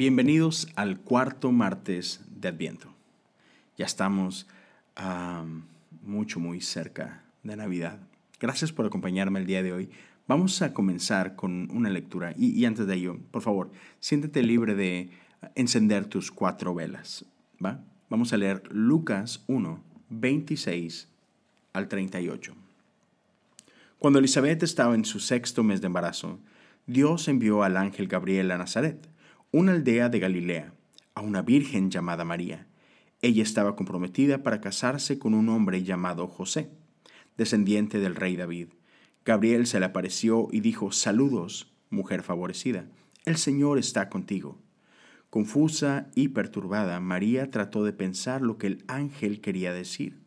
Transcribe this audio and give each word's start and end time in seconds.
Bienvenidos 0.00 0.66
al 0.76 0.98
cuarto 0.98 1.52
martes 1.52 2.22
de 2.34 2.48
Adviento. 2.48 2.88
Ya 3.76 3.84
estamos 3.84 4.46
mucho, 6.00 6.40
muy 6.40 6.62
cerca 6.62 7.22
de 7.42 7.54
Navidad. 7.54 7.98
Gracias 8.40 8.72
por 8.72 8.86
acompañarme 8.86 9.40
el 9.40 9.46
día 9.46 9.62
de 9.62 9.74
hoy. 9.74 9.90
Vamos 10.26 10.62
a 10.62 10.72
comenzar 10.72 11.36
con 11.36 11.70
una 11.70 11.90
lectura 11.90 12.32
y, 12.34 12.64
antes 12.64 12.86
de 12.86 12.94
ello, 12.94 13.18
por 13.30 13.42
favor, 13.42 13.72
siéntete 13.98 14.42
libre 14.42 14.74
de 14.74 15.10
encender 15.54 16.06
tus 16.06 16.30
cuatro 16.30 16.74
velas. 16.74 17.26
¿va? 17.62 17.82
Vamos 18.08 18.32
a 18.32 18.38
leer 18.38 18.62
Lucas 18.70 19.44
1, 19.48 19.82
26 20.08 21.08
al 21.74 21.88
38. 21.88 22.54
Cuando 23.98 24.18
Elizabeth 24.18 24.62
estaba 24.62 24.94
en 24.94 25.04
su 25.04 25.20
sexto 25.20 25.62
mes 25.62 25.82
de 25.82 25.88
embarazo, 25.88 26.40
Dios 26.86 27.28
envió 27.28 27.64
al 27.64 27.76
ángel 27.76 28.08
Gabriel 28.08 28.50
a 28.50 28.56
Nazaret 28.56 29.09
una 29.52 29.72
aldea 29.72 30.08
de 30.08 30.20
Galilea, 30.20 30.74
a 31.16 31.22
una 31.22 31.42
virgen 31.42 31.90
llamada 31.90 32.24
María. 32.24 32.68
Ella 33.20 33.42
estaba 33.42 33.74
comprometida 33.74 34.44
para 34.44 34.60
casarse 34.60 35.18
con 35.18 35.34
un 35.34 35.48
hombre 35.48 35.82
llamado 35.82 36.28
José, 36.28 36.70
descendiente 37.36 37.98
del 37.98 38.14
rey 38.14 38.36
David. 38.36 38.68
Gabriel 39.24 39.66
se 39.66 39.80
le 39.80 39.86
apareció 39.86 40.46
y 40.52 40.60
dijo, 40.60 40.92
Saludos, 40.92 41.72
mujer 41.90 42.22
favorecida, 42.22 42.86
el 43.24 43.36
Señor 43.36 43.78
está 43.78 44.08
contigo. 44.08 44.56
Confusa 45.30 46.10
y 46.14 46.28
perturbada, 46.28 47.00
María 47.00 47.50
trató 47.50 47.82
de 47.82 47.92
pensar 47.92 48.42
lo 48.42 48.56
que 48.56 48.68
el 48.68 48.84
ángel 48.86 49.40
quería 49.40 49.72
decir. 49.72 50.20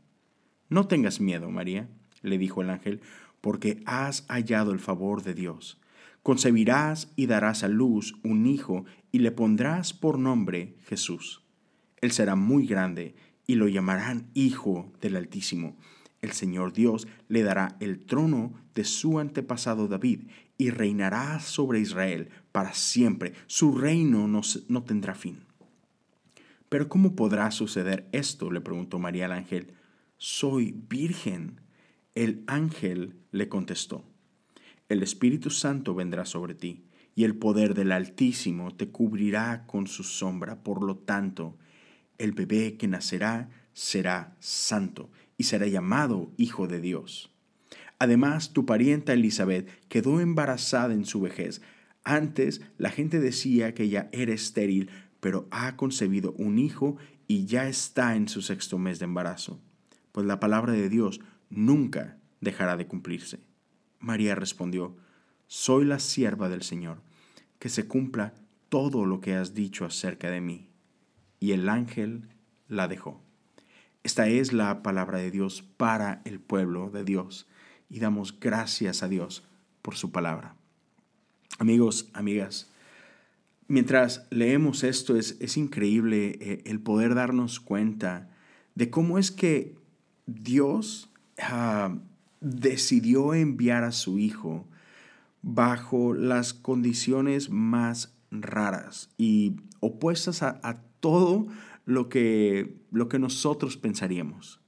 No 0.67 0.88
tengas 0.88 1.22
miedo, 1.22 1.50
María, 1.50 1.88
le 2.23 2.38
dijo 2.38 2.62
el 2.62 2.70
ángel, 2.70 3.00
porque 3.39 3.81
has 3.86 4.26
hallado 4.28 4.73
el 4.73 4.80
favor 4.80 5.23
de 5.23 5.33
Dios. 5.33 5.80
Concebirás 6.24 7.12
y 7.18 7.26
darás 7.26 7.64
a 7.64 7.68
luz 7.68 8.16
un 8.24 8.46
hijo 8.48 8.86
y 9.12 9.20
le 9.20 9.32
pondrás 9.32 9.94
por 9.94 10.18
nombre 10.18 10.78
Jesús. 10.86 11.44
Él 12.00 12.14
será 12.14 12.38
muy 12.38 12.66
grande 12.66 13.16
y 13.46 13.56
lo 13.56 13.68
llamarán 13.68 14.32
Hijo 14.34 14.94
del 15.02 15.18
Altísimo. 15.18 15.76
El 16.22 16.32
Señor 16.32 16.72
Dios 16.72 17.10
le 17.28 17.44
dará 17.44 17.76
el 17.82 18.06
trono 18.06 18.54
de 18.74 18.86
su 18.86 19.20
antepasado 19.20 19.90
David 19.90 20.30
y 20.58 20.70
reinará 20.70 21.42
sobre 21.42 21.82
Israel 21.82 22.30
para 22.54 22.74
siempre. 22.74 23.34
Su 23.48 23.78
reino 23.78 24.26
no, 24.30 24.40
no 24.70 24.84
tendrá 24.84 25.16
fin. 25.16 25.44
Pero 26.70 26.88
¿cómo 26.88 27.18
podrá 27.18 27.52
suceder 27.52 28.08
esto? 28.14 28.50
le 28.50 28.62
preguntó 28.62 28.98
María 28.98 29.26
al 29.26 29.34
ángel. 29.34 29.74
Soy 30.18 30.74
virgen. 30.88 31.60
El 32.16 32.46
ángel 32.48 33.18
le 33.32 33.50
contestó 33.50 34.06
el 34.94 35.03
Espíritu 35.03 35.49
Santo 35.49 35.94
vendrá 35.94 36.25
sobre 36.25 36.55
ti, 36.55 36.86
y 37.16 37.25
el 37.25 37.36
poder 37.36 37.73
del 37.73 37.91
Altísimo 37.91 38.73
te 38.75 38.89
cubrirá 38.89 39.66
con 39.67 39.88
su 39.88 40.03
sombra. 40.03 40.63
Por 40.63 40.83
lo 40.83 40.97
tanto, 40.97 41.58
el 42.17 42.31
bebé 42.31 42.77
que 42.77 42.88
nacerá 42.88 43.49
será 43.73 44.36
santo 44.39 45.11
y 45.38 45.44
será 45.44 45.67
llamado 45.67 46.31
Hijo 46.38 46.67
de 46.67 46.80
Dios. 46.80 47.31
Además, 47.99 48.53
tu 48.53 48.66
parienta 48.66 49.14
Elizabeth 49.14 49.69
quedó 49.88 50.19
embarazada 50.19 50.94
en 50.94 51.05
su 51.05 51.21
vejez. 51.21 51.61
Antes 52.03 52.61
la 52.77 52.89
gente 52.89 53.19
decía 53.19 53.73
que 53.73 53.83
ella 53.83 54.09
era 54.11 54.33
estéril, 54.33 54.89
pero 55.19 55.47
ha 55.52 55.75
concebido 55.75 56.33
un 56.38 56.59
hijo 56.59 56.97
y 57.27 57.45
ya 57.45 57.67
está 57.67 58.16
en 58.16 58.27
su 58.27 58.41
sexto 58.41 58.77
mes 58.77 58.99
de 58.99 59.05
embarazo. 59.05 59.59
Pues 60.11 60.25
la 60.27 60.39
palabra 60.39 60.73
de 60.73 60.89
Dios 60.89 61.21
nunca 61.49 62.17
dejará 62.41 62.75
de 62.75 62.88
cumplirse. 62.88 63.39
María 64.04 64.36
respondió, 64.36 64.96
Soy 65.48 65.86
la 65.86 65.98
sierva 65.98 66.50
del 66.50 66.62
Señor, 66.62 67.02
que 67.58 67.70
se 67.70 67.88
cumpla 67.88 68.33
todo 68.67 69.05
lo 69.05 69.22
que 69.22 69.33
has 69.33 69.54
dicho 69.54 69.86
acerca 69.86 70.30
de 70.30 70.42
mí. 70.42 70.67
Y 71.39 71.54
el 71.54 71.70
ángel 71.70 72.27
la 72.67 72.89
dejó. 72.89 73.22
Esta 74.04 74.27
es 74.27 74.52
la 74.52 74.83
palabra 74.83 75.20
de 75.20 75.32
Dios 75.32 75.61
para 75.61 76.22
el 76.26 76.42
pueblo 76.42 76.89
de 76.89 77.05
Dios 77.05 77.48
y 77.89 78.00
damos 78.00 78.38
gracias 78.38 79.04
a 79.04 79.08
Dios 79.08 79.48
por 79.82 79.95
su 79.95 80.11
palabra. 80.11 80.58
Amigos, 81.58 82.10
amigas, 82.14 82.70
mientras 83.67 84.27
leemos 84.32 84.83
esto 84.83 85.16
es, 85.16 85.38
es 85.39 85.56
increíble 85.56 86.38
eh, 86.42 86.64
el 86.66 86.82
poder 86.82 87.16
darnos 87.16 87.61
cuenta 87.61 88.30
de 88.76 88.89
cómo 88.89 89.17
es 89.17 89.32
que 89.32 89.77
Dios 90.26 91.10
ah, 91.39 91.95
decidió 92.43 93.33
enviar 93.33 93.83
a 93.83 93.92
su 93.92 94.20
hijo 94.20 94.67
bajo 95.42 96.14
las 96.14 96.54
condiciones 96.54 97.49
más 97.49 98.15
raras 98.31 99.09
y 99.17 99.55
opuestas 99.80 100.43
a, 100.43 100.82
todo 100.99 101.48
lo 101.86 102.08
que, 102.08 102.77
lo 102.92 103.09
que 103.09 103.20
nosotros 103.20 103.76
pensaríamos. 103.76 104.61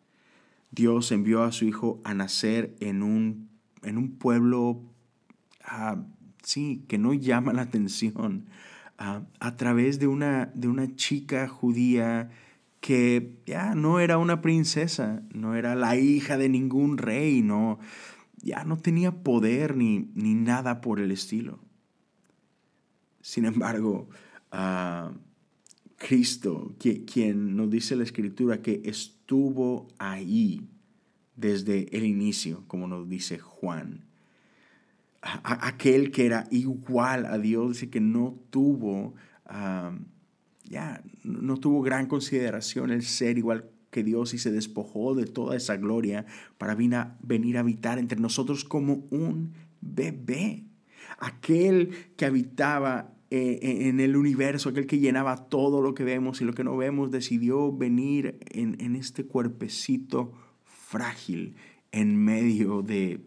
Dios 0.72 1.14
envió 1.14 1.44
a 1.44 1.54
su 1.54 1.64
hijo 1.64 2.02
a 2.04 2.14
nacer 2.14 2.76
en 2.82 3.04
un, 3.04 3.50
en 3.84 3.98
un 3.98 4.18
pueblo, 4.18 4.82
ah, 5.64 6.04
sí, 6.44 6.84
que 6.90 6.98
no 6.98 7.14
llama 7.14 7.54
la 7.54 7.62
atención, 7.62 8.48
ah, 8.98 9.22
a 9.40 9.56
través 9.56 9.98
de 10.00 10.08
una, 10.08 10.52
de 10.54 10.68
una 10.68 10.94
chica 10.98 11.48
judía 11.48 12.30
que 12.86 13.40
ya 13.48 13.74
no 13.74 14.00
era 14.00 14.20
una 14.20 14.42
princesa, 14.42 15.24
no 15.34 15.56
era 15.56 15.74
la 15.74 15.98
hija 15.98 16.38
de 16.38 16.50
ningún 16.50 17.00
rey, 17.00 17.42
no, 17.42 17.80
ya 18.44 18.64
no 18.64 18.78
tenía 18.78 19.24
poder 19.24 19.76
ni, 19.76 20.12
ni 20.14 20.36
nada 20.36 20.82
por 20.82 21.00
el 21.00 21.10
estilo. 21.10 21.58
Sin 23.22 23.46
embargo, 23.46 24.08
uh, 24.54 25.16
Cristo, 25.96 26.76
quien 26.78 27.56
nos 27.56 27.72
dice 27.72 27.96
la 27.96 28.04
escritura 28.04 28.62
que 28.62 28.84
estuvo 28.86 29.88
ahí 29.98 30.70
desde 31.36 31.88
el 31.98 32.06
inicio, 32.06 32.66
como 32.68 32.88
nos 32.88 33.10
dice 33.10 33.40
Juan, 33.40 34.06
aquel 35.24 36.12
que 36.12 36.28
era 36.28 36.46
igual 36.52 37.26
a 37.26 37.40
Dios 37.40 37.82
y 37.82 37.88
que 37.88 38.00
no 38.00 38.38
tuvo 38.52 39.16
ya 40.70 41.04
no 41.24 41.58
tuvo 41.58 41.82
gran 41.82 42.08
consideración 42.08 42.92
el 42.92 43.04
ser 43.04 43.38
igual 43.38 43.70
que 43.92 44.04
Dios 44.04 44.34
y 44.34 44.38
se 44.38 44.52
despojó 44.52 45.16
de 45.16 45.26
toda 45.26 45.56
esa 45.56 45.78
gloria 45.78 46.26
para 46.58 46.76
venir 46.76 47.58
a 47.58 47.60
habitar 47.60 47.98
entre 47.98 48.20
nosotros 48.20 48.66
como 48.66 49.08
un 49.10 49.54
bebé. 49.80 50.66
Aquel 51.18 51.92
que 52.18 52.26
habitaba 52.26 53.14
eh, 53.30 53.60
eh, 53.62 53.88
en 53.88 54.00
el 54.00 54.18
universo, 54.18 54.70
aquel 54.70 54.86
que 54.86 55.00
llenaba 55.00 55.48
todo 55.48 55.82
lo 55.82 55.94
que 55.94 56.04
vemos 56.04 56.42
y 56.42 56.46
lo 56.46 56.54
que 56.54 56.64
no 56.64 56.76
vemos, 56.76 57.10
decidió 57.10 57.72
venir 57.72 58.38
en, 58.52 58.76
en 58.82 58.96
este 58.96 59.26
cuerpecito 59.26 60.34
frágil 60.64 61.56
en 61.92 62.18
medio 62.18 62.82
de, 62.82 63.22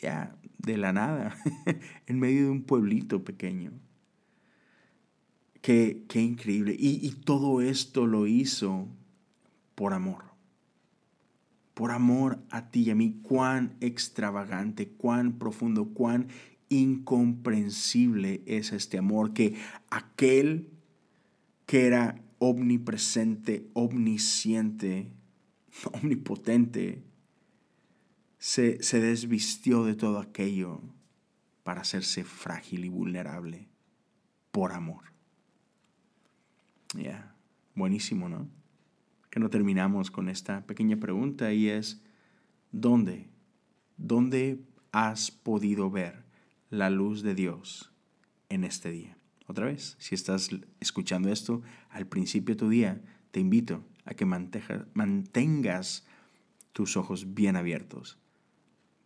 ya, 0.00 0.36
de 0.58 0.76
la 0.76 0.92
nada, 0.92 1.36
en 2.06 2.18
medio 2.18 2.44
de 2.44 2.50
un 2.50 2.62
pueblito 2.62 3.24
pequeño. 3.24 3.72
Qué, 5.70 6.20
increíble. 6.20 6.74
Y, 6.76 7.08
todo 7.24 7.60
esto 7.60 8.04
lo 8.04 8.26
hizo 8.26 8.88
por 9.76 9.94
amor. 9.94 10.24
Por 11.74 11.92
amor 11.92 12.42
a 12.50 12.72
ti 12.72 12.82
y 12.82 12.90
a 12.90 12.96
mí. 12.96 13.20
Cuán 13.22 13.76
extravagante, 13.80 14.88
cuán 14.88 15.38
profundo, 15.38 15.90
cuán 15.94 16.26
incomprensible 16.70 18.42
es 18.46 18.72
este 18.72 18.98
amor 18.98 19.32
que 19.32 19.54
aquel 19.90 20.70
que 21.66 21.86
era 21.86 22.20
omnipresente, 22.40 23.68
omnisciente, 23.72 25.12
omnipotente, 26.02 27.04
se, 28.38 28.78
desvistió 28.98 29.84
de 29.84 29.94
todo 29.94 30.18
aquello 30.18 30.80
para 31.62 31.82
hacerse 31.82 32.24
frágil 32.24 32.86
y 32.86 32.88
vulnerable 32.88 33.68
por 34.50 34.72
amor. 34.72 35.10
Ya, 36.94 37.34
buenísimo, 37.74 38.28
¿no? 38.28 38.48
Que 39.30 39.38
no 39.38 39.48
terminamos 39.48 40.10
con 40.10 40.28
esta 40.28 40.66
pequeña 40.66 40.96
pregunta 40.96 41.52
y 41.52 41.68
es, 41.68 42.02
¿dónde? 42.72 43.28
¿Dónde 43.96 44.60
has 44.90 45.30
podido 45.30 45.90
ver 45.90 46.24
la 46.68 46.90
luz 46.90 47.22
de 47.22 47.34
Dios 47.34 47.92
en 48.48 48.64
este 48.64 48.90
día? 48.90 49.16
Otra 49.46 49.66
vez, 49.66 49.96
si 49.98 50.14
estás 50.14 50.50
escuchando 50.80 51.30
esto 51.30 51.62
al 51.90 52.06
principio 52.06 52.54
de 52.54 52.58
tu 52.58 52.68
día, 52.68 53.00
te 53.30 53.40
invito 53.40 53.84
a 54.04 54.14
que 54.14 54.24
mantengas 54.24 56.06
tus 56.72 56.96
ojos 56.96 57.34
bien 57.34 57.56
abiertos 57.56 58.18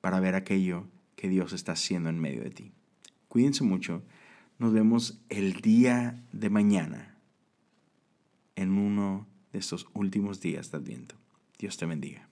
para 0.01 0.21
ver 0.21 0.35
aquello 0.35 0.87
que 1.17 1.29
Dios 1.29 1.53
está 1.53 1.73
haciendo 1.73 2.09
en 2.09 2.19
medio 2.19 2.43
de 2.43 2.51
ti. 2.51 2.73
Cuídense 3.29 3.65
mucho. 3.65 4.03
Nos 4.59 4.73
vemos 4.73 5.21
el 5.29 5.55
día 5.61 6.23
de 6.33 6.51
mañana 6.51 7.14
en 8.65 8.79
uno 8.79 9.29
de 9.53 9.59
estos 9.61 9.87
últimos 9.93 10.41
días 10.41 10.71
de 10.71 10.79
Adviento. 10.79 11.15
Dios 11.59 11.77
te 11.77 11.87
bendiga. 11.87 12.29